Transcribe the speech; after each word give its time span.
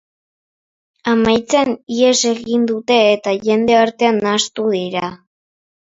Amaitzean, 1.11 1.75
ihes 1.97 2.15
egin 2.31 2.65
dute 2.71 2.99
eta 3.19 3.37
jende 3.51 3.79
artean 3.85 4.19
nahastu 4.25 4.71
dira. 4.79 5.05